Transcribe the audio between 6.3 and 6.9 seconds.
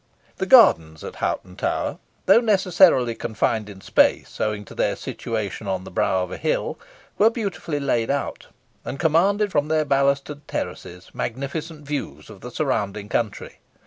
a hill,